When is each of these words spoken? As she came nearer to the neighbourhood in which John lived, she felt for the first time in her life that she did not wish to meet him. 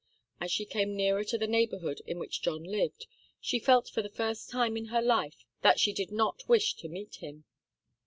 As 0.39 0.51
she 0.51 0.65
came 0.65 0.95
nearer 0.95 1.23
to 1.25 1.37
the 1.37 1.45
neighbourhood 1.45 2.01
in 2.07 2.17
which 2.17 2.41
John 2.41 2.63
lived, 2.63 3.05
she 3.39 3.59
felt 3.59 3.87
for 3.87 4.01
the 4.01 4.09
first 4.09 4.49
time 4.49 4.75
in 4.75 4.85
her 4.85 4.99
life 4.99 5.45
that 5.61 5.79
she 5.79 5.93
did 5.93 6.11
not 6.11 6.49
wish 6.49 6.73
to 6.77 6.89
meet 6.89 7.17
him. 7.17 7.43